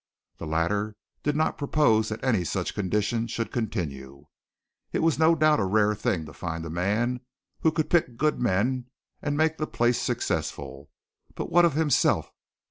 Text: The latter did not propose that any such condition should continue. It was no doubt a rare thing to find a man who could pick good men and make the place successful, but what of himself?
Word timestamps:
The 0.39 0.47
latter 0.47 0.95
did 1.21 1.35
not 1.35 1.59
propose 1.59 2.09
that 2.09 2.23
any 2.23 2.43
such 2.43 2.73
condition 2.73 3.27
should 3.27 3.51
continue. 3.51 4.25
It 4.91 5.03
was 5.03 5.19
no 5.19 5.35
doubt 5.35 5.59
a 5.59 5.63
rare 5.63 5.93
thing 5.93 6.25
to 6.25 6.33
find 6.33 6.65
a 6.65 6.71
man 6.71 7.19
who 7.59 7.71
could 7.71 7.91
pick 7.91 8.17
good 8.17 8.39
men 8.39 8.87
and 9.21 9.37
make 9.37 9.57
the 9.59 9.67
place 9.67 10.01
successful, 10.01 10.89
but 11.35 11.51
what 11.51 11.65
of 11.65 11.73
himself? 11.75 12.31